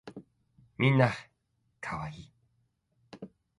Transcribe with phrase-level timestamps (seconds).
[0.79, 1.13] みんな
[1.79, 2.31] 可愛い